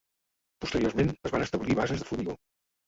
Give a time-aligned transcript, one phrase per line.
[0.65, 2.41] Posteriorment es van establir bases de formigó.